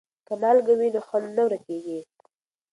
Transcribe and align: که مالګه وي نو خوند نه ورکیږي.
که 0.27 0.33
مالګه 0.41 0.73
وي 0.79 0.89
نو 0.95 1.01
خوند 1.07 1.27
نه 1.37 1.41
ورکیږي. 1.45 1.99